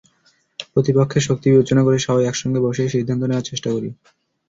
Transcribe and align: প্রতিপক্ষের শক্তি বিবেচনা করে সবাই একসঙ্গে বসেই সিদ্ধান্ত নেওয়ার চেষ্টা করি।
প্রতিপক্ষের 0.71 1.25
শক্তি 1.27 1.47
বিবেচনা 1.49 1.81
করে 1.83 1.97
সবাই 1.99 2.27
একসঙ্গে 2.27 2.59
বসেই 2.65 2.93
সিদ্ধান্ত 2.93 3.21
নেওয়ার 3.25 3.47
চেষ্টা 3.49 3.69
করি। 3.75 3.89